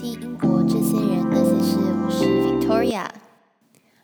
[0.00, 3.06] 听英国这些人那些事，我是 Victoria。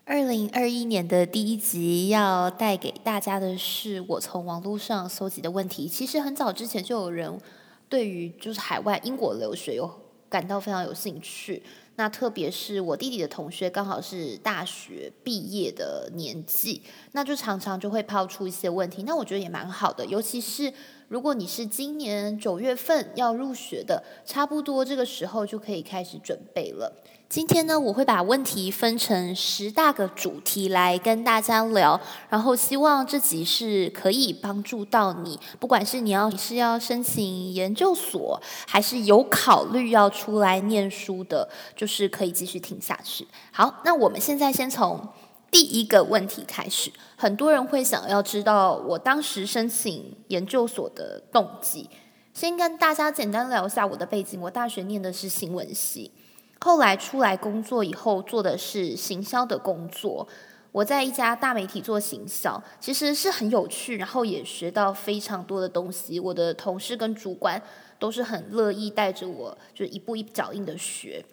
[0.05, 5.87] 二零二一年的第一集要带给大家的是我从网络上搜集的问题。
[5.87, 7.41] 其实很早之前就有人
[7.89, 9.89] 对于就是海外英国留学有
[10.29, 11.63] 感到非常有兴趣。
[11.95, 19.01] 那特别是我弟弟的同学，刚好是大学毕业的年纪，那就常常就会抛出一些问题。
[19.01, 20.71] 那我觉得也蛮好的，尤其是。
[21.07, 26.91] 如果你是今年九月份要入学的，差不多这个时候就可以开始准备了。
[27.29, 31.99] 今天呢，我会把问题分成十大个主题来跟大家聊，
[32.29, 43.25] 然后希望这集是可以帮助到你，不管是你要是要申请研究所，还是有考虑要出来念书的，就是可以继续听下去。
[43.51, 45.07] 好，那我们现在先从。
[45.49, 51.89] 第一个问题开始，很多人会想要知道我当时申请研究所的动机。
[52.33, 54.39] 先跟大家简单聊一下我的背景。
[54.39, 56.11] 我大学念的是新闻系，
[56.59, 60.27] 后来出来工作以后做的是行销的工作。
[60.71, 66.19] 我在一家大媒体做行销，其实是很有趣，然后也学到非常多的东西。
[66.19, 67.59] 我的同事跟主管
[67.97, 71.25] 都是很乐意带着我，就是一步一脚印的学。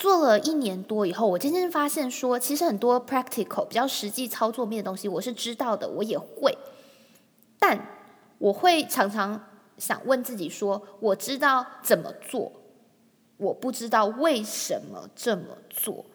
[0.00, 6.56] 做了一年多以后，我渐渐发现说，其实很多 practical 比较实际操作面的东西，我是知道的，我也会。
[7.58, 7.86] 但
[8.38, 9.44] 我会常常
[9.76, 12.50] 想问自己说，我知道怎么做，
[13.36, 16.06] 我不知道为什么这么做。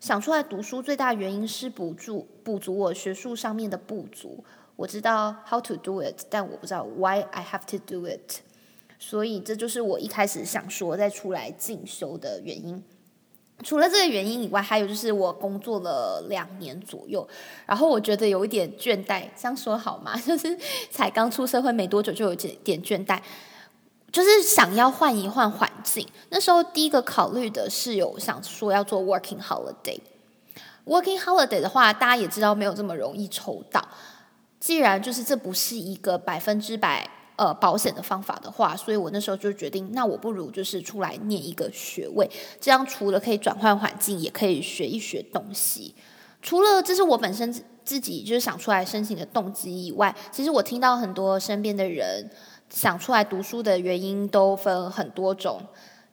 [0.00, 4.42] 想出来读书最大原因是补助补足我学术上面的不足。
[4.76, 8.40] 我知道 how to do it，但我不知道 why I have to do it。
[8.98, 12.82] 所以这就是我一开始想说再出来进修的原因。
[13.64, 17.26] 除了这个原因以外，还有就是我工作了两年左右，
[17.64, 20.14] 然后我觉得有一点倦怠，这样说好吗？
[20.20, 20.56] 就是
[20.90, 23.18] 才刚出社会没多久就有点点倦怠，
[24.12, 26.06] 就是想要换一换环境。
[26.28, 29.98] 那时候第一个考虑的是有想说要做 working holiday。
[30.84, 33.82] working holiday 的话，大家也知道没有这么容易抽到。
[34.60, 37.08] 既然就是这不是一个百分之百。
[37.36, 42.26] 呃，保险的方法的话，所以我那时候就决定，那我不如就是出来念一个学位，
[42.58, 45.94] 这样除了可以转换环境，也可以学一学东西。
[46.40, 47.52] 除了这是我本身
[47.84, 52.30] 自己就是想出来申请的动机以外，其实我听到很多身边的人
[52.70, 55.60] 想出来读书的原因都分很多种，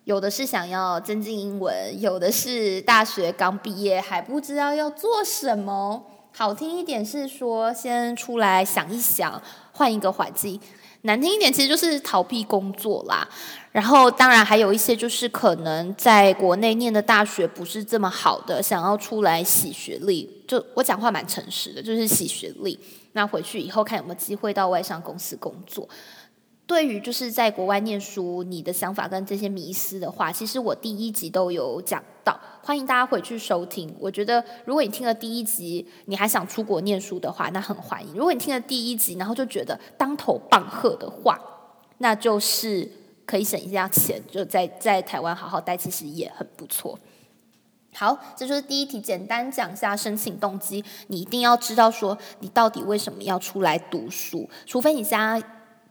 [0.03, 6.03] 有的是想要增进英文，有的是大学刚毕业还不知道要做什么。
[6.35, 9.41] 好听一点是说先出来想一想，
[9.72, 10.59] 换一个环境。
[11.03, 13.28] 难听一点，其实就是逃避工作啦。
[13.72, 20.30] 然后，当然还有一些就是可能在国内念的大学不是这么好的，想要出来洗学历。
[20.47, 22.80] 就我讲话蛮诚实的，就是洗学历。
[23.14, 25.88] 那回去以后看有没有机会到外商公司工作。
[26.66, 33.94] 对于就是在国外念书，你的想法跟这些迷思的话，其实我第一集都有讲到，欢迎大家回去收听。
[34.00, 41.38] 我觉得如果你听了第一集，你还想出国念书的话，那很欢迎；如果你听了第一集，然后就觉得当头棒喝的话，
[41.97, 42.90] 那就是
[43.25, 46.97] 可以省一下钱，就在在台湾好好待，其实也很不错。
[47.94, 50.84] 好，这就是第一题，简单讲一下申请动机。
[51.07, 55.44] 你一定要知道说，你到底为什么要出来读书，除非你家。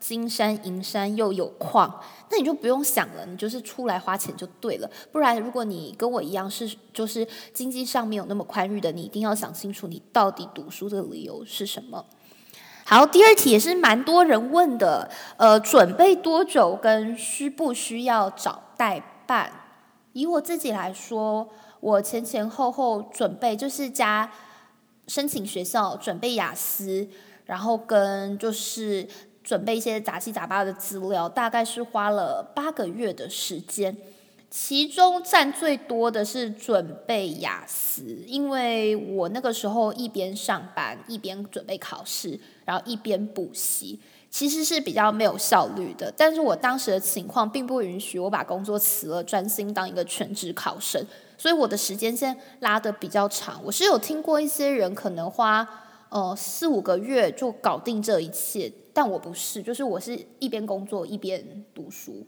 [0.03, 4.91] 金山银山又有矿，那你就不用想了，你就是出来花钱就对了。
[5.13, 7.25] 不然，如果你跟我一样是就是
[7.55, 12.05] 经济上没有那么宽裕的，你一定要想清楚你到底读书的理由是什么。
[12.85, 19.53] 好，第二题也是蛮多人问的，呃，准备多久跟需不需要找代办？
[20.15, 21.49] 以我自己来说，
[21.79, 24.33] 我前前后后准备就是加
[25.07, 27.07] 申请学校、准备雅思，
[27.45, 29.07] 然后跟就是。
[29.43, 33.97] 准备一些杂七杂八的资料，大概是花了八个月的时间。
[34.51, 43.99] 其中占最多的是准备雅思，因为我那个时候一边上班一边准备考试，然后一边补习，
[44.31, 46.13] 其实是比较没有效率的。
[46.15, 51.03] 但是我当时的情况并不允许我把工作辞了，专心当一个全职考生，
[51.39, 53.59] 所以我的时间线拉的比较长。
[53.65, 55.67] 我是有听过一些人可能花
[56.11, 58.71] 呃四五个月就搞定这一切。
[58.95, 62.27] 但我不是，就是我是一边工作一边读书，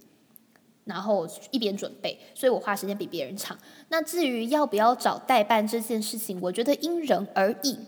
[0.85, 3.59] 然后一边准备，所以我花时间比别人长。
[3.89, 7.79] 那至于要不要找代办这件事情，我觉得因人而异。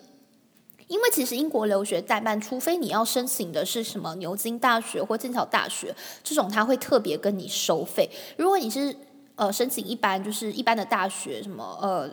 [0.89, 8.09] 因为其实英国留学代办，除非你要申请的是什么牛津大学或剑桥大学这种，他会特别跟你收费。
[8.37, 8.95] 如果你是
[9.35, 12.09] 呃申请一般就是一般的大学，什么呃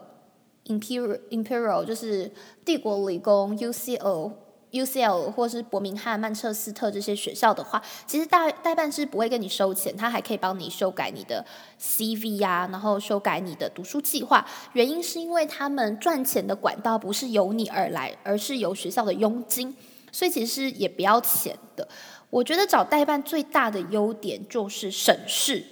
[0.65, 2.31] Imperial Imperial 就是
[2.65, 4.31] 帝国理工 UCL。
[4.73, 11.45] UCL 或是伯明翰、曼彻斯特这些学校的话，其实代代办是不会跟你收钱，他还可以帮你修改你的
[11.79, 14.45] CV 呀，然后修改你的读书计划。
[14.73, 19.75] 原因是因为他们赚钱的管道不是由你而来，而是由学校的佣金，
[20.11, 21.87] 所以其实也不要钱的。
[22.31, 25.63] 我觉得找代办最大的优点就是省事。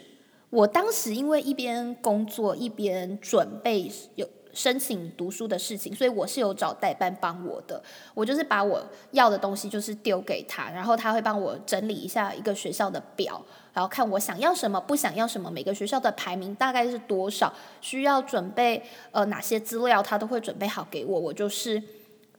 [0.51, 4.29] 我当时因为一边工作一边准备有。
[4.53, 7.81] 申请读书的事情，所以我是有找代班帮我的。
[8.13, 13.41] 我就是把我要的东西就是丢给他，然后他会帮我整理一下一个学校的表，
[13.73, 21.19] 然后看我想要什么，不想要什么，每个学校的排名大概是多少，需要准备呃哪些资料，他都会准备好给我。
[21.19, 21.81] 我就是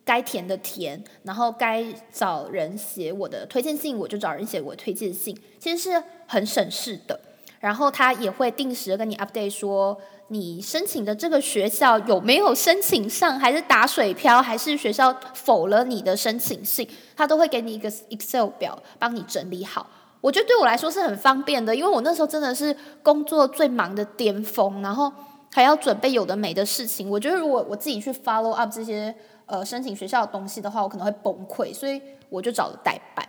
[0.04, 7.18] 该填的填，然后该找人写我的推荐信，我就找人写我推荐信，其实是很省事的。
[7.60, 9.98] 然后他也会定时跟你 update 说。
[10.32, 19.86] 你申请的这个学校有没有申请上，还是打水漂，还是学校否了你的申请信，他都会给你一个 Excel 表帮你整理好。
[20.22, 25.12] 我觉得对我来说是很方便的，因为我那时候真的是工作最忙的巅峰，然后
[25.52, 27.10] 还要准备有的没的事情。
[27.10, 29.14] 我觉得如果我自己去 follow up 这些
[29.44, 32.00] 呃申请学校的东西的话，我可能会崩溃，所以
[32.30, 33.28] 我就找了代办。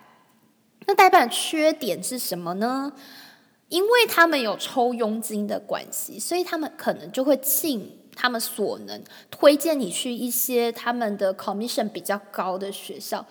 [0.87, 2.93] 那代办的缺点是什么呢？
[3.73, 13.25] 因为他们有抽佣金的关系，所以他们可能就会尽他们所能推荐你去一些他们的 commission 比较高的学校。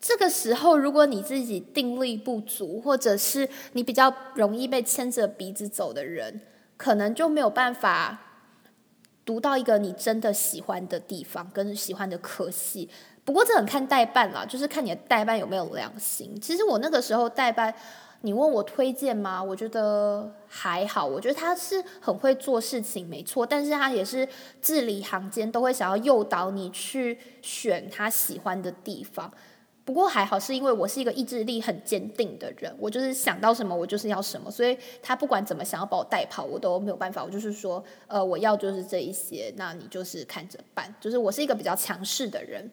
[0.00, 6.40] 这个时候，如果你自己定力不足，或者是你比较容易被牵着鼻子走的人，
[6.78, 8.18] 可能就没有办法
[9.26, 12.88] 读到一个你真的喜欢的地方跟喜欢的科系。
[13.26, 16.34] 不过这很看代办啦，就是看你的代办有没有良心。
[16.40, 17.74] 其实我那个时候代办。
[18.24, 19.42] 你问我推荐吗？
[19.42, 21.04] 我觉得还好。
[21.04, 23.44] 我觉得他是很会做事情，没错。
[23.44, 24.26] 但是他也是
[24.60, 29.32] 字里行间都会想要诱导你去选他喜欢的地方。
[29.84, 34.48] 不过还好，是因为我是一个意志力很坚定的人，我就是想到什么我就是要什么。
[34.48, 37.24] 所以他不管怎么想要把我带跑，我都没有办法。
[37.24, 40.94] 我就是说，呃，我要就是这一些，那你就是看着办。
[41.00, 42.70] 就是我是一个比较强势的人。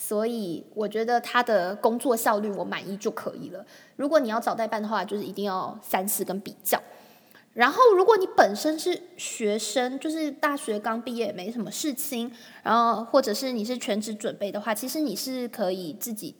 [0.00, 3.66] 所以我觉得他的工作效率我满意就可以了。
[3.96, 6.80] 如果你要找代办的话，就是一定要三思跟比较。
[7.54, 12.30] 然后，如果你本身是学生，就是大学刚毕业没什么事情，
[12.62, 16.36] 然后或者是你是全职准备的话，其实你是可以自己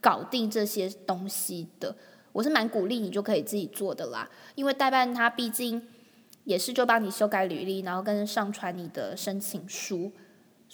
[0.00, 1.96] 搞定这些东西的。
[2.30, 5.82] 我是蛮鼓励你就可以自己做的啦，因为代办他毕竟
[6.44, 10.12] 也是就帮你修改履历，然后跟上传你的申请书。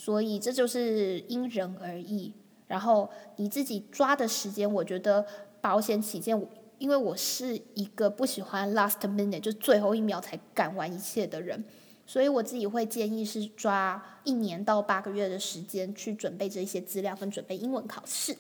[0.01, 2.33] 所以这就是因人而异，
[2.69, 5.27] 然后你自己抓的时间，我觉得
[5.61, 6.41] 保险起见，
[6.79, 11.65] 因为我是一个不喜欢 last minute 就最后一秒才赶完一切的人，
[12.07, 18.37] 所以我自己会建议是抓一年到八个月的时间去准备这些资料跟准备英文考试。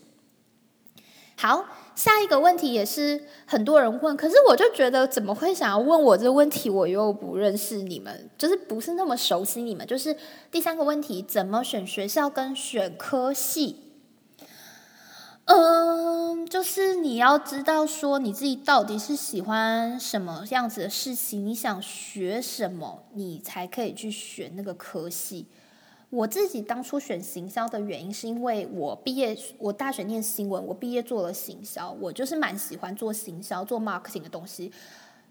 [1.40, 1.64] 好，
[1.94, 6.68] 下一个问题也是很多人问，可是我就觉得怎么会想要问我这个问题？
[6.68, 9.86] 我又不认识你们，就是不是那么熟悉你们。
[9.86, 10.16] 就是
[10.50, 13.84] 第三个问题，怎么选学校跟选科系？
[15.44, 25.46] 嗯，就是你要知道说你自己到底是喜欢什么样子的事情，你想学什么，你才可以去选那个科系。
[26.10, 34.72] 我自己当初选行销的原因，是因为我毕业，我大学念新闻，我毕业做了行销，我就是蛮喜欢做行销、做 marketing 的东西。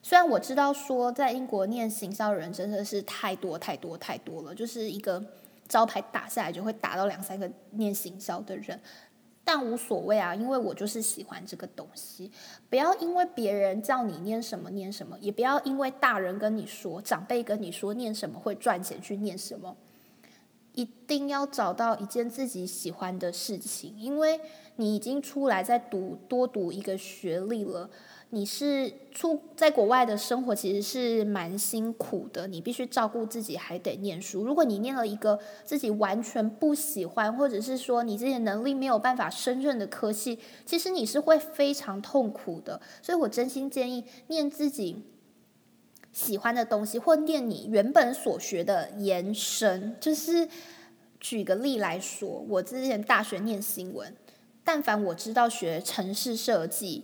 [0.03, 5.21] 虽然我知道说在英国念行销的人真的是太多太多太多了，就是一个
[5.67, 8.79] 招牌打下来就会打到两三个念行销的人，
[9.43, 12.31] 但无所谓啊，因为我就是喜欢这个东西。
[12.69, 19.75] 不要因为别人叫你念什么念什么，也不要因为大人跟你说、长辈跟你说念什么会赚钱去念什么。
[20.77, 24.39] 一定要找到一件自己喜欢的事情，因为
[24.75, 27.89] 你已经出来在读多读一个学历了。
[28.29, 34.43] 你是出在国外的生活其实是蛮辛苦的，你必须照顾自己，还得念书。
[34.43, 42.79] 如果你念了一个自己完全不喜欢，或者是说你自己能力没有办法胜任的科系，其实你是会非常痛苦的。
[43.01, 45.01] 所以我真心建议念自己。
[46.17, 50.49] 喜欢的东西，或念你原本所学的延伸，就是
[51.19, 54.11] 举个例来说，我之前大学念新闻，
[54.63, 57.03] 但凡我知道学城市设计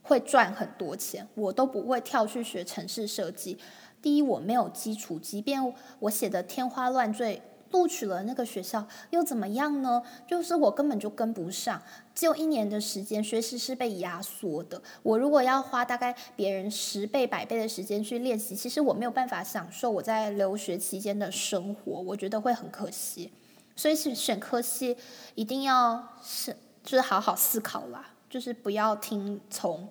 [0.00, 3.58] 会赚很多钱，我都不会跳去学城市设计。
[4.00, 7.42] 第一，我没有基础，即便我写的天花乱坠。
[7.72, 10.02] 录取了那个学校又怎么样呢？
[10.26, 11.82] 就是我根本就跟不上，
[12.14, 14.80] 只有一年的时间，学习是被压缩的。
[15.02, 23.32] 我如果要花大概别人十倍、百倍的时间去练习，其实我没有办法享受我在留学期间的生活，我觉得会很可惜。
[23.74, 24.96] 所以选选科系
[25.34, 29.88] 一定要是就是好好思考啦，就是不要听从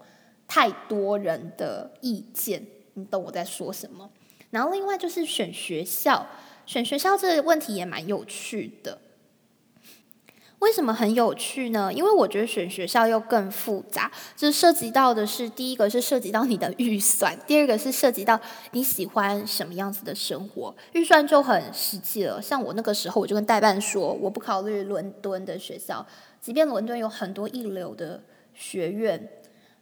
[0.47, 4.09] 太多人的意见，你懂我在说什么？
[4.51, 6.27] 然后另外就是选学校，
[6.71, 8.97] 选学校这个问题也蛮有趣的。
[10.59, 11.91] 为什么很有趣呢？
[11.91, 18.39] 因为我觉得选学校又更复杂，就是涉及到的是第一个是涉及到你的预算，第二个是涉及到
[18.71, 20.73] 你喜欢什么样子的生活。
[20.93, 26.07] 预算就很实际了，像我那个时候，我就跟代办说，我不考虑伦敦的学校，
[26.39, 28.23] 即便伦敦有很多一流的
[28.53, 29.29] 学院，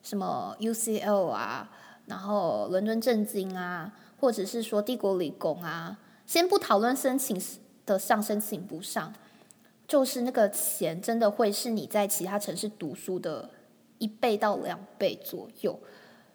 [0.01, 1.69] 什么 UCL 啊，
[2.07, 7.41] 然后伦敦政经啊，或者是说帝国理工啊，先不讨论申请
[7.87, 9.11] 的上申请不上。
[9.87, 13.49] 就是那个钱真的会是你在其他城市读书的
[13.97, 15.79] 一倍到两倍左右，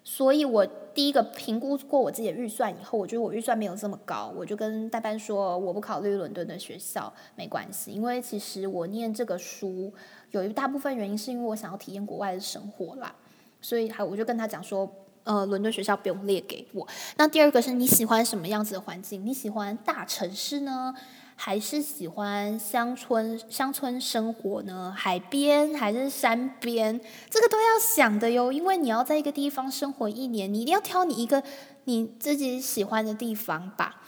[0.03, 9.93] 所以我第一个评估过我自己的预算以后，我觉得我预算没有这么高，我就跟代班说我不考虑伦敦的学校没关系，因为其实我念这个书
[10.31, 13.15] 有一大部分原因是因为我想要体验国外的生活啦，
[13.61, 14.93] 所以还我就跟他讲说，
[15.25, 16.87] 呃，伦敦学校不用列给我。
[17.17, 19.25] 那第二个是你喜欢什么样子的环境？
[19.25, 20.95] 你喜欢大城市呢？
[21.37, 24.93] 还是喜欢乡村乡村生活呢？
[24.95, 26.97] 海边还是山边？
[27.29, 28.53] 这个都要想的哟。
[28.53, 31.43] 因为你要在一个地方生活一年，你一定要挑你一个
[31.83, 34.01] 你自己喜欢的地方吧。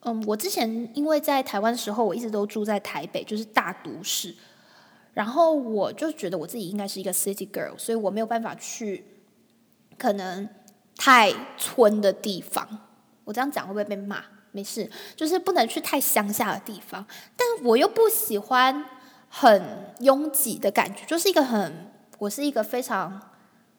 [0.00, 4.34] 嗯，我之前因为在台湾的时候，我一直都住在台北，就是大都市。
[5.12, 9.04] 然后我就觉得我自己应该是一个 city girl，所以我没有办法去
[9.98, 10.48] 可能
[10.96, 12.66] 太村的地方。
[13.24, 14.22] 我这样讲会不会被骂？
[14.52, 17.04] 没事，就是不能去太乡下的地方，
[17.36, 18.84] 但我又不喜欢
[19.28, 23.20] 很拥挤的感觉，就是一个很，我是一个非常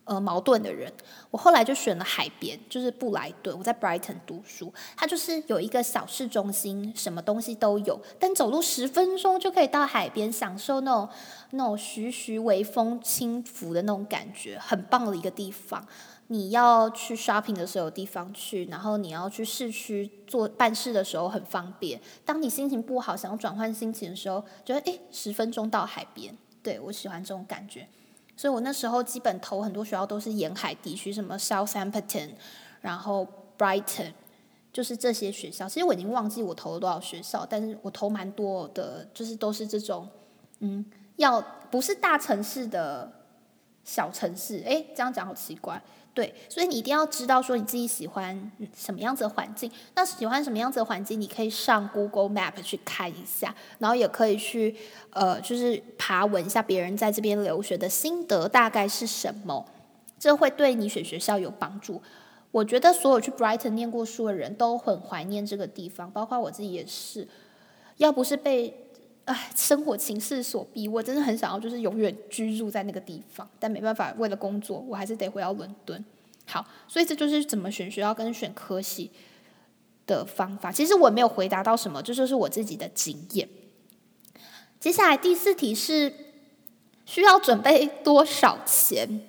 [0.05, 0.91] 呃矛盾的人。
[1.29, 3.55] 我后来就选了海边，就是布莱顿。
[3.57, 11.09] 我在 Brighton 读书，它就是有一个小市中心，什么东西都有，但走路十分钟就可以到海边，享受那种
[11.51, 15.85] 那种徐徐微风轻拂的那种感觉，很棒的一个地方。
[16.27, 22.01] 你要去 shopping 的时候有地方去，然后你要去市区做办事的时候很方便。
[22.25, 27.87] 当你心情不好想要转换心情的时候，觉得诶十分钟到海边，对我喜欢这种感觉。
[28.37, 32.31] 所以我那时候基本投很多学校都是沿海地区，什么 Southampton，
[32.81, 33.27] 然后
[33.57, 34.11] Brighton，
[34.73, 35.69] 就是这些学校。
[35.69, 40.07] 其实我已经忘记我投了多少学校，但是我投蛮多的，就是都是这种，
[40.59, 43.11] 嗯，要不是大城市的
[43.83, 44.57] 小城市。
[44.65, 45.81] 诶，这样讲好奇怪。
[46.15, 49.69] 对，所以你一定要知道说你自己喜欢什么样子的环境。
[49.95, 54.73] 那喜欢什么样子的环境，你可以上 Google Map 去看一下，然后也可以去
[55.09, 59.65] 呃，就是爬文一下别人在这边留学的心得大概是什么，
[60.17, 62.01] 这会对你选学校有帮助。
[62.51, 67.27] 我觉得所有去 Brighton 念过书的人都很怀念这个地方，包括我自己也是。
[67.97, 68.84] 要不是被
[69.25, 76.05] 唉生活情势所逼，我真的很想要就是永远居住在那个地方，但没办法，为了工作，我还是得回到伦敦。
[76.45, 79.09] 好，所以这就是怎么选学校跟选科系
[80.05, 80.71] 的方法。
[80.71, 83.49] 其实我没有回答到什么，这就是我自己的经验。
[84.79, 86.13] 接下来第四题是
[87.05, 89.21] 需要准备多少钱？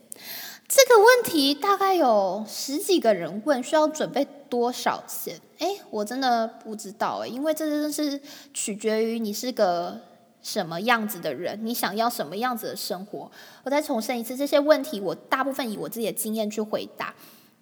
[0.69, 5.41] 这个问题大概有十几个人问，需要准备多少钱？
[5.59, 8.21] 哎，我真的不知道哎，因为这真的是
[8.53, 10.01] 取决于你是个。
[10.43, 11.59] 什么样子的人？
[11.67, 13.29] 你想要什么样子的生活？
[13.65, 17.13] 我再重申一次，这些问题我大部分以我自己的经验去回答。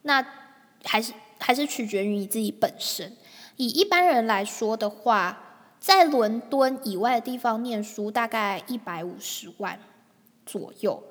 [0.02, 0.22] 那
[0.84, 3.10] 还是还是取决于你自己本身。
[3.56, 9.80] 以一般人来说的话，在伦敦以外的地方念书，大概一百五十万
[10.44, 11.02] 左右。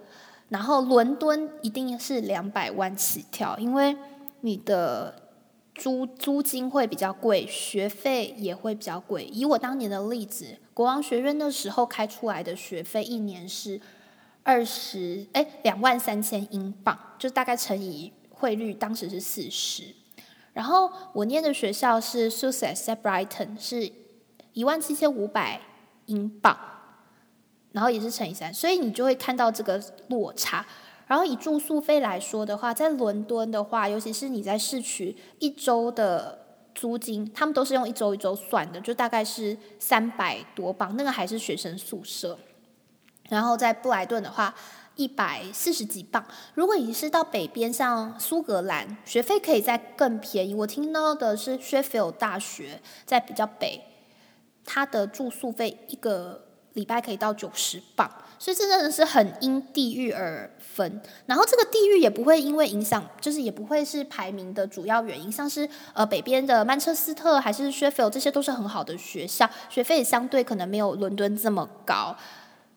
[0.50, 3.98] 然后伦敦一定是两百万起跳，因为
[4.42, 5.23] 你的。
[5.76, 9.26] 租租金会比较贵，学费也会比较贵。
[9.26, 13.82] 以我当年的例子，国王学院那时候开出来的学费一年是
[14.44, 19.96] 二十，哎，两万三千英镑，就大概乘以汇率，当时是四十。
[20.54, 23.92] 然后我念的学校是 Sussex 在 Brighton，是
[24.54, 25.60] 一万七千五百
[26.06, 26.56] 英镑，
[27.72, 30.64] 然后也是乘以三，所以你就会看到这个落差。
[31.08, 36.40] 然后以住宿费来说的话，在伦敦的话，尤其是你在市区，一周的
[36.74, 42.38] 租金，他们都是用一周一周算的，就大概是三百多镑，那个还是学生宿舍。
[43.30, 44.54] 然后在布莱顿的话，
[44.96, 46.24] 一百四十几镑。
[46.54, 50.54] 如果你是到北边，像苏格兰，学费可以再更便宜。
[50.54, 53.82] 我听到的是 Sheffield 大学在比较北，
[54.66, 58.10] 它的住宿费一个礼拜可以到九十磅。
[58.40, 65.32] 所以这真的是很因地域而分，然后这个地域也不会因为影响，就是也不会是排名的主要原因。
[65.32, 72.14] 像是呃北边的曼彻斯特还是 Sheffield，这些都是很好的学校，学费也相对可能没有伦敦这么高。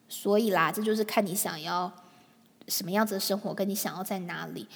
[0.07, 1.91] 所以啦，这就是看你想要
[2.69, 4.69] 什么样子的生活，跟你想要在哪里。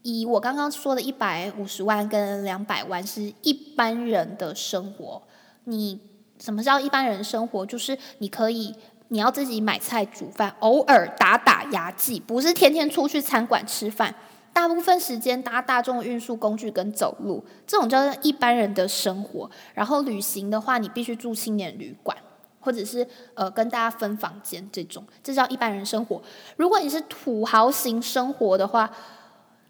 [0.00, 5.20] 以我刚刚说的一百五十万跟两百万是一般人的生活。
[5.64, 6.00] 你
[6.38, 7.64] 什么叫一般人生活？
[7.66, 8.74] 就是你可以
[9.08, 14.14] 你要自己买菜煮饭，偶尔打打牙祭，不是天天出去餐馆吃饭，
[14.52, 19.50] 大部分时间搭大众运输工具跟走路，这种叫做一般人的生活。
[19.74, 22.16] 然后旅行的话，你必须住青年旅馆，
[22.60, 26.20] 或者是呃跟大家分房间这种，这叫一般人生活。
[26.56, 28.90] 如果你是土豪型生活的话，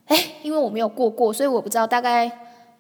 [0.07, 2.31] 哎，因为我没有过过，所以我不知道，大概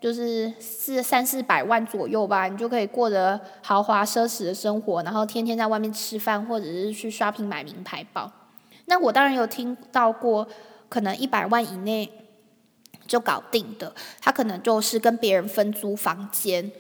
[0.07, 8.31] 就是四三四百万左右吧，你就可以过着豪华奢侈的生活，然后天天在外面吃饭，或者是去刷屏买名牌包。
[8.85, 10.47] 那我当然有听到过，
[10.89, 12.09] 可能一百万以内
[13.09, 16.71] 就搞定的，他可能就是跟别人分租房间，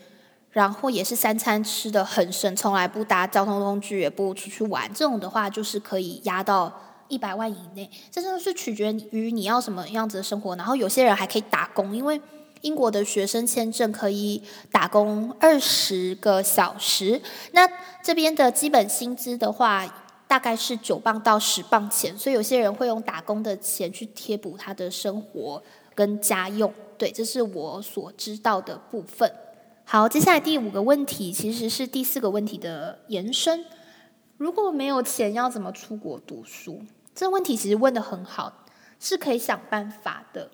[0.52, 6.72] 然后也是三餐吃的很省，从来不搭交通工具，也不出去玩，这种的话就是可以压到。
[7.08, 10.56] 一百万以内，这真的是取决于你要什么样子的生活。
[10.56, 12.20] 然后有些人还可以打工，因为
[12.66, 14.42] 英国的学生签证可以
[14.72, 17.22] 打工二十个小时。
[17.52, 17.66] 那
[18.02, 19.86] 这边的基本薪资的话，
[20.26, 25.62] 大概是九磅到十磅钱，所以有些人会用打工的钱去贴补他的生活
[25.94, 26.72] 跟家用。
[26.98, 29.30] 对，这是我所知道的部分。
[29.84, 33.64] 好，接下来第五个问题其实是第四个问题的延伸。
[34.36, 36.82] 如果没有钱，要怎么出国读书？
[37.14, 38.64] 这个问题其实问的很好，
[38.98, 40.50] 是可以想办法的。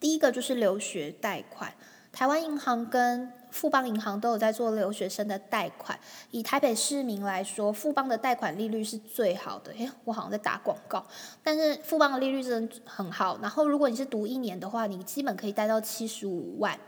[0.00, 1.72] 第一个就是留学贷款，
[2.10, 5.98] 台湾银行跟富邦银行都有在做留学生的贷款。
[6.30, 9.72] 以台北市民来说，富邦的贷款利率是最好的。
[9.74, 11.06] 诶，我好像在打广告，
[11.42, 13.38] 但是富邦的利率真的很好。
[13.42, 16.78] 然后如果你是读一年的话，你基本可以贷到七十五万。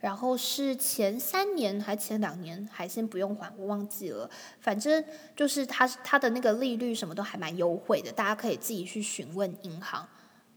[0.00, 4.30] 然后是前三年还前两年还先不用还，我忘记了。
[4.60, 10.08] 反正就是它它的那个利率什么都还蛮优惠的，大家可以自己去询问银行。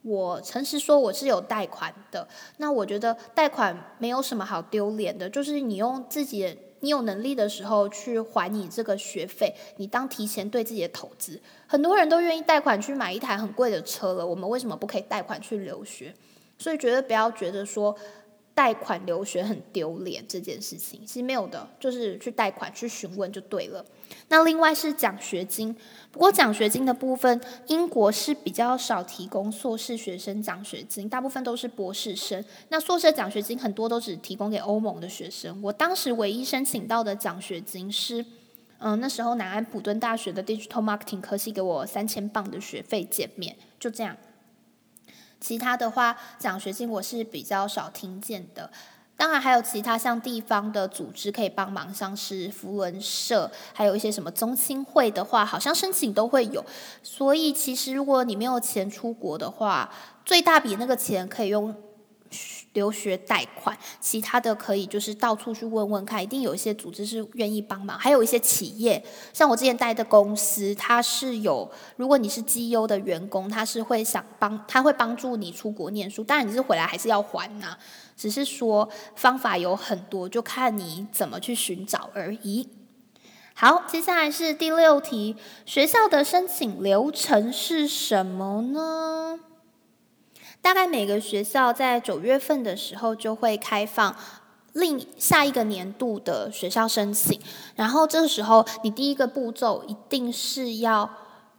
[0.03, 2.27] 我诚实说，我是有贷款的。
[2.57, 11.39] 那我觉得贷款没有什么好丢脸的，就是你用自己你有能力的时候去还你这个学费，你当提前对自己的投资。
[11.67, 16.13] 很多人都愿意贷款去买一台很贵的车了，我们为什么不可以贷款去留学？
[16.57, 17.95] 所以觉得不要觉得说。
[18.53, 23.83] 贷款留学很丢脸这件事情，其实没有的，就是去贷款去询问就对了。
[24.27, 25.73] 那另外是奖学金，
[26.11, 32.43] 不过奖学金的部分，英国是比较少提供硕士学生奖学金，大部分都是博士生。
[32.67, 35.61] 那硕士奖学金很多都只提供给欧盟的学生。
[35.61, 38.25] 我当时唯一申请到的奖学金是，
[38.79, 44.17] 嗯，那时候南安普敦大学的 Digital Marketing 科系给我三千镑的学费减免，就这样。
[45.41, 48.69] 其他的话，奖学金我是比较少听见的。
[49.17, 56.63] 当然还有其他像地方的组织可以帮忙，像是福伦社，还有一些什么宗亲会的话，好像申请都会有。
[57.03, 59.91] 所以其实如果你没有钱出国的话，
[60.25, 61.75] 最大笔那个钱可以用。
[62.73, 69.03] 留学贷款，其他的可以就是到处去问问看，一定有一些组织是愿意帮忙，还有一些企业，
[69.33, 77.77] 像我之前待的公司，它是有，如果你是绩优的员工，他是会想帮，他会帮助你出国念书，当然你是回来还是要还呐，
[78.15, 82.69] 只是说方法有很多，就看你怎么去寻找而已。
[83.53, 89.39] 好，接下来是第六题，学校的申请流程是什么呢？
[90.61, 94.15] 大概每个学校在九月份的时候就会开放
[94.73, 97.39] 另下一个年度的学校申请，
[97.75, 101.09] 然后这个时候你第一个步骤一定是要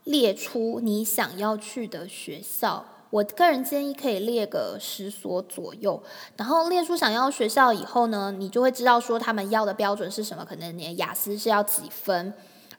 [0.05, 2.85] 列出你想要去的学校。
[3.11, 6.03] 我个人建议可以列个十所左右，
[6.39, 12.33] 然后列出想要学校以后呢，你就会知道说他们要的标准是什么，可能你的雅思是要几分。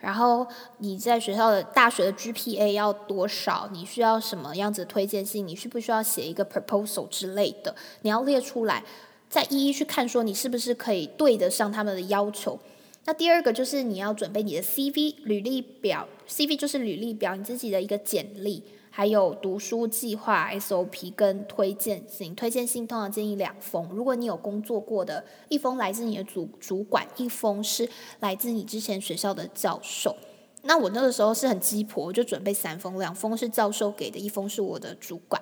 [0.04, 0.46] 然后
[0.80, 3.70] 你在学校的大学的 GPA 要多少？
[3.72, 5.48] 你需要什么样子的推荐信？
[5.48, 7.74] 你需不需要写一个 proposal 之类的？
[8.02, 8.84] 你要列出来，
[9.30, 12.60] 再一一去看，说你是不是可以对得上他们的要求。
[13.06, 18.62] 那第二个就是你要准备你的 CV 履历表，CV 就是履历表，你自己的一个简历。
[18.96, 23.90] 还有读书计划 SOP 跟推荐信，推荐信通常建议两封。
[23.92, 30.16] 如果你有工作过的，一封来自你的主主管，一封是来自你之前学校的教授。
[30.62, 35.42] 那我那个时候是很鸡婆，就准备三封，两封是教授给的，一封是我的主管。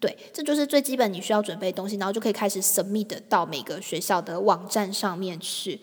[0.00, 5.80] 对，这就是最基本你需要准备的东西，然后就可以开始 submit 到每个学校的网站上面去。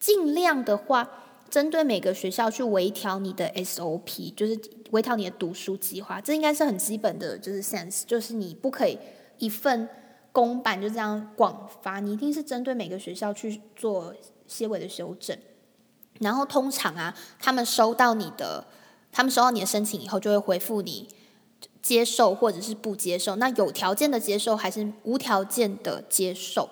[0.00, 1.08] 尽量的话，
[1.48, 4.58] 针对每个学校去微调你的 SOP，就是。
[4.90, 8.98] 微调你的读书计划，这应该是很基本的，就是 sense，就是你不可以
[9.38, 9.88] 一份
[10.32, 14.14] 公版就这样广发，你一定是针对每个学校去做
[14.46, 15.36] 些微的修正。
[16.18, 18.66] 然后通常啊，他们收到你的，
[19.10, 21.08] 他们收到你的申请以后，就会回复你
[21.80, 23.36] 接受或者是不接受。
[23.36, 26.68] 那有条件的接受还是无条件的接受？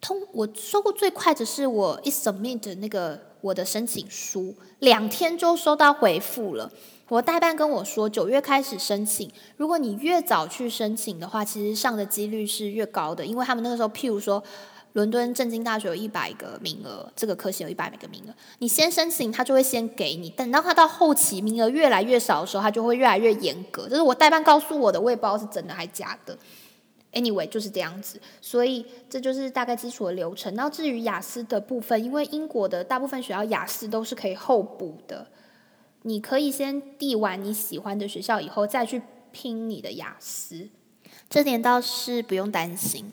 [0.00, 6.70] 通我收过最快的是我一 submit 那个我的申请书，两天就收到回复了。
[7.08, 14.42] 我代办跟我说，九月开始申请，如果你越早去申请的话，其实上的几率是越高的，因为他们那个时候，譬如说。
[14.94, 18.34] 伦敦政经大学有一百个名额，这个科系有一百个名额。
[18.58, 20.28] 你先申请，他就会先给你。
[20.30, 23.88] 等到他到后期名额越来越少的时候，他就会越来越严格。
[23.88, 26.36] 这是我代办告诉我的，我也不知道是真的还是假的。
[27.12, 28.20] Anyway，就是这样子。
[28.40, 30.54] 所以这就是大概基础的流程。
[30.54, 35.26] 然后至于雅思的部分，因为英国的大部分学校雅思都是可以后补的，
[36.02, 40.68] 你可以先递完你喜欢的学校以后，再去拼你的雅思。
[41.28, 43.12] 这点倒是不用担心。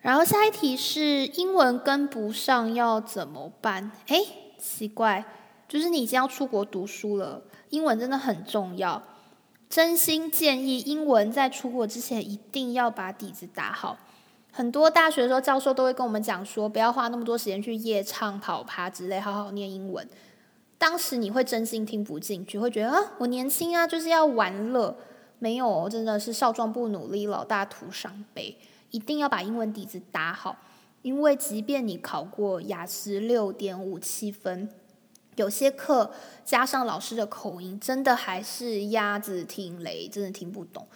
[0.00, 3.92] 然后下一题是英文跟不上要怎么办？
[4.06, 4.18] 哎，
[4.58, 5.24] 奇怪，
[5.68, 9.02] 就是你已经要出国读书了，英文真的很重要。
[9.70, 13.96] 真心建议英文在出国之前一定要把底子打好。
[14.50, 20.04] 很多大学的时候教授都会跟我们讲说，不要花那么多时间去夜唱、跑趴之类，好好念英文。
[20.76, 24.96] 当时你会真心听不进去，会觉得啊，我年轻啊，就是要玩乐。
[25.38, 28.58] 没有，真的是少壮不努力，老大徒伤悲。
[28.90, 30.56] 一定要把英文底子打好，
[31.02, 34.68] 因为即便你考过雅思六点五七分，
[35.40, 36.12] 有些课
[36.44, 40.86] 加上老师的口音，真的还是鸭子听雷，真的听不懂。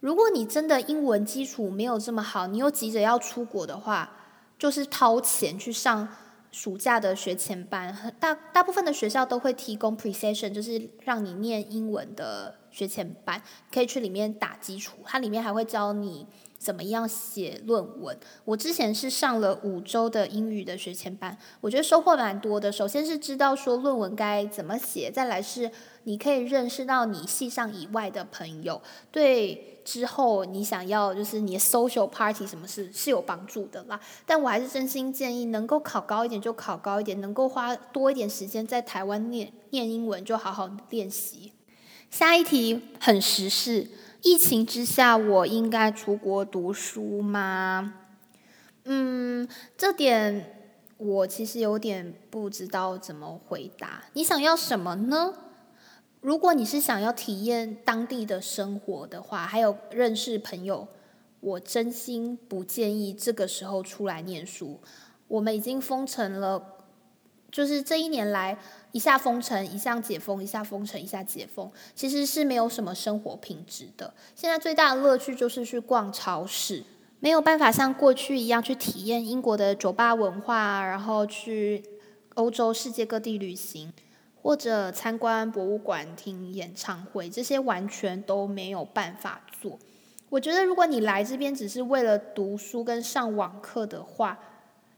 [0.00, 4.10] 如果你真的英文基础没有这么好，你又急着要出国的话，
[4.58, 6.08] 就是掏钱去上
[6.50, 8.14] 暑假的学前班。
[8.18, 13.40] 大大部分的学校都会提供 Precision，就是让你念英文的学前班，
[13.72, 14.96] 可以去里面打基础。
[15.04, 16.26] 它里面还会教你。
[16.62, 18.16] 怎么样写论文？
[18.44, 22.70] 我之前是上了五周的英语的学前班，我觉得收获蛮多的。
[22.70, 25.68] 首先是知道说论文该怎么写，再来是
[26.04, 28.80] 你可以认识到你系上以外的朋友，
[29.10, 33.98] 对之后你想要就是你的 social party 什么事是有帮助的啦。
[34.24, 41.50] 但我还是真心建议，能够考高一点就考高一点，能够花多一点时间在台湾念念英文就好好练习。
[42.12, 43.88] 下一题很时事。
[44.20, 47.94] 疫情之下，我应该出国读书吗？
[48.84, 49.48] 嗯，
[49.78, 54.04] 这点我其实有点不知道怎么回答。
[54.12, 55.32] 你想要什么呢？
[56.20, 60.86] 如果你是想要体验当地的生活的话，还有认识朋友，
[61.40, 64.78] 我真心不建议这个时候出来念书。
[65.28, 66.76] 我们已经封城了。
[67.50, 68.56] 就是这一年来，
[68.92, 74.12] 一下封城，一下解封，一下封城，一下解封，其实是没有什么生活品质的。
[74.36, 76.84] 现在最大的乐趣就是去逛超市，
[77.18, 81.82] 没有办法像过去一样去体验英国的酒吧文化，然后去
[82.34, 83.90] 欧洲世界各地旅行，
[84.42, 89.78] 或者参观博物馆、听演唱会，这些完全都没有办法做。
[90.28, 94.38] 我觉得，如果你来这边只是为了读书跟上网课的话，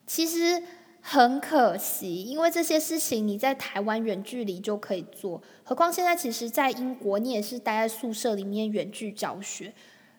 [0.05, 0.61] 其实。
[1.07, 9.75] 很可惜，因为这些事情你在台湾远距离就可以做，何况现在其实，在英国你也是待在宿舍里面远距教学。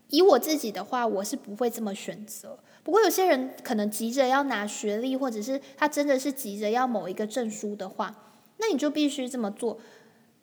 [0.09, 2.59] 以我自己的话，我是不会这么选择。
[2.83, 8.15] 不过有些人可能急着要拿学历，或者是他真的是急着要某一个证书的话，
[8.57, 9.79] 那你就必须这么做。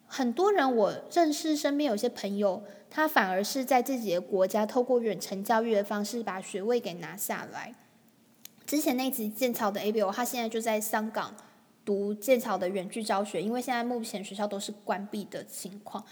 [0.09, 7.73] 很多人我认识，身边有些朋友，他反而是在自己的国家透过远程教育的方式把学位给拿下来。
[8.73, 11.37] 之前那集剑桥的 A B O，他现在就在香港
[11.85, 16.03] 读剑桥的远距教学，因为现在目前学校都是关闭的情况。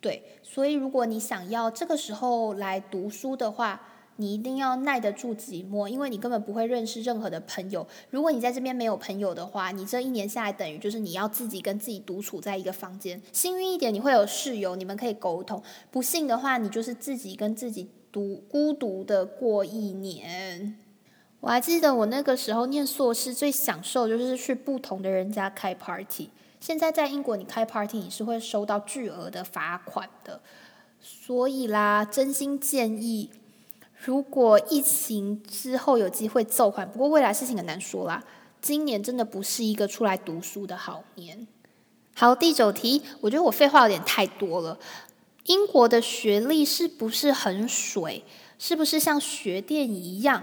[0.00, 3.80] 对，所以如果你想要这个时候来读书的话，
[4.16, 7.86] 你一定要耐得住寂寞，因为你根本不会认识任何的朋友。
[8.10, 13.22] 如果你在这边没有朋友的话，你这一年下来等于就是你要自己跟自己独处在一个房间。
[13.30, 20.80] 幸运一点，你会有室友，你们可以沟通；不幸的话，你就是自己跟自己独孤独的过一年。
[21.44, 26.30] 我还记得我那个时候念硕士，最享受就是去不同的人家开 party。
[26.58, 30.40] 现在在英国，你开 party 你是会收到巨额的罚款的。
[31.02, 33.30] 所以啦，真心建议，
[33.94, 38.24] 如果疫情之后有机会奏还，不过未来事情很难说啦。
[38.62, 41.46] 今年真的不是一个出来读书的好年。
[42.14, 44.78] 好，第九题，我觉得我废话有点太多了。
[45.44, 48.24] 英国的学历是不是很水？
[48.58, 50.42] 是不是像学店一样？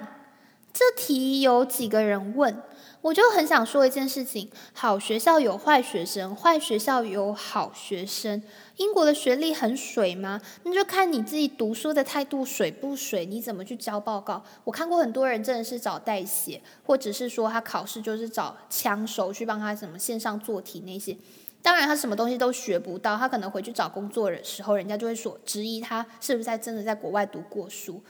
[0.73, 2.61] 这题有几个人问，
[3.01, 8.41] 我就很想说一件事情：好学校有坏学生，坏学校有好学生。
[8.77, 10.39] 英国的学历很水吗？
[10.63, 14.43] 那就看你自己读书的态度水不水，你怎么去交报告。
[14.63, 21.15] 我看过很多人真的是找代写，或者是说他考试就是找枪手去帮他什么线上做题那些。
[21.61, 28.01] 当然他什么东西都学不到，他可能回去找工作的时候，人家就会说质疑他是不是在真的在国外读过书。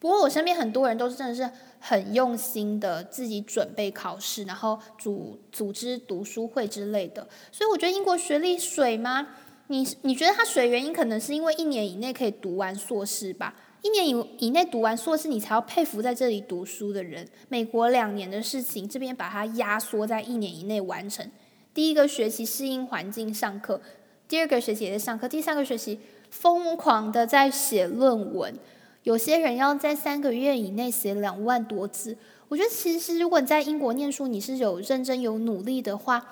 [0.00, 7.28] 不过我身边很多人都是真的是很用心的，自己准备考试，然后组组织读书会之类的。
[7.52, 9.28] 所以我觉得英国学历水吗？
[9.66, 13.54] 你你觉得它水原因可能是因为一年以内可以读完硕士吧？
[13.82, 17.28] 一年以以内读完硕士，你才要佩服在这里读书的人。
[17.48, 21.30] 美国两年的事情，这边把它压缩在一年以内完成。
[21.72, 23.80] 第一个学期适应环境上课，
[24.26, 28.54] 第二个学期也在上课，第三个学期疯狂的在写论文。
[29.02, 36.22] 有些人要在三个月以内写两万多字，我觉得其实如果你在英国念书，你是有认真有努力的话，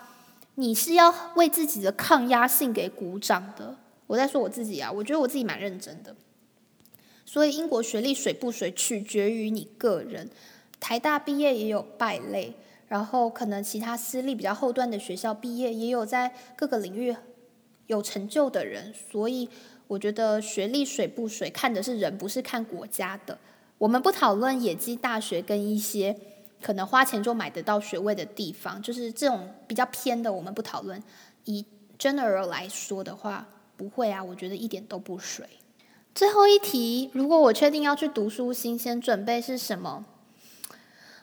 [0.56, 3.74] 你是要为自己的抗压性给鼓掌的。
[4.06, 6.14] 我在说我自己啊，我觉得我自己蛮认真的。
[7.24, 10.28] 所以英国学历水不水取决于你个人，
[10.78, 12.52] 台大毕业也有败类，
[12.88, 17.16] 然后可能其他私立比较后端的学校毕业也有在各个领域
[17.86, 19.48] 有成就的人，所以。
[19.88, 23.36] 我觉得学历水不水，看的是人，不是看国家的。
[23.78, 26.16] 我们不讨论野鸡大学跟一些
[26.60, 31.02] 可能花钱就买得到学位的地方，就是这种比较偏的，我们不讨论。
[31.44, 31.64] 以
[31.98, 35.46] general 来说的话，不会啊，我觉得一点都不水。
[36.14, 40.04] 最后一题，如果我确定要去读书，新鲜准备是什么？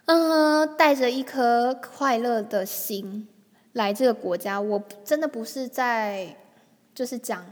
[0.06, 3.28] 嗯，带着一颗快乐的心
[3.73, 4.60] 来这个国家。
[4.60, 6.36] 我真的不是在，
[6.95, 7.45] 就是讲。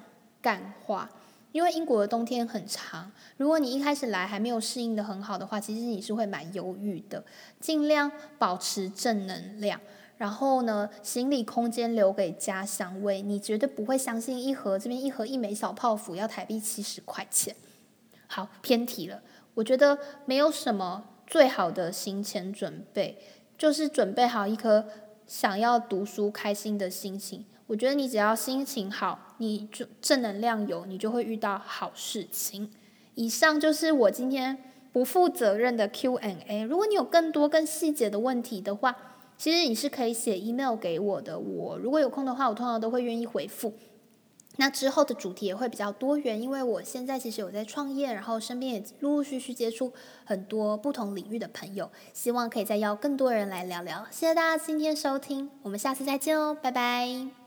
[0.44, 1.10] 干话，
[1.54, 3.10] 因为英国的冬天很长。
[3.38, 7.24] 如果你一开始来还没有适应的很好的话，其实你是会蛮忧郁的。
[7.62, 9.80] 尽量保持正能量，
[10.18, 13.22] 然后呢，行李空间留给家乡味。
[13.22, 17.56] 你绝对不会相信一盒这边一盒一枚小泡芙要台币七十块钱。
[18.28, 19.22] 好，偏题了。
[19.54, 23.18] 我觉得没有什么最好的行前准备，
[23.58, 24.86] 就是准备好一颗
[25.26, 27.46] 想要读书开心的心情。
[27.68, 32.70] 我觉得你只要心情好，你就正能量有，你就会遇到好事情。
[33.16, 34.58] 以上就是我今天
[34.92, 36.64] 不负责任的 Q&A。
[36.64, 38.96] 如果你有更多更细节的问题的话，
[39.38, 41.40] 其实你是可以写 email 给我的。
[41.40, 43.74] 我如果有空的话，我通常都会愿意回复。
[44.58, 49.92] 那之后的主题也会比较多元，因为我现在其实有在创业，然后身边也陆陆续续接触
[50.26, 54.06] 很多不同领域的朋友，希望可以再邀更多人来聊聊。
[54.12, 57.43] 谢谢大家今天收听，我们下次再见哦，拜拜。